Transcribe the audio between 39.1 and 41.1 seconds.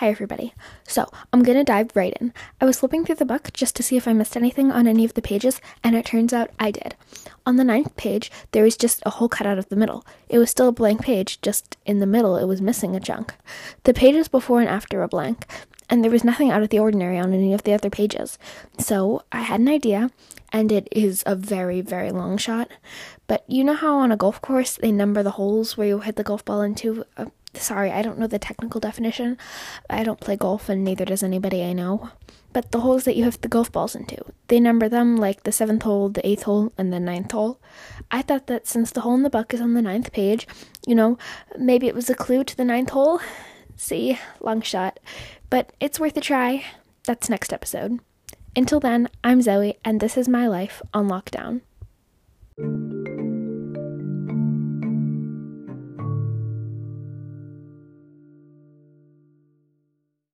in the buck is on the ninth page, you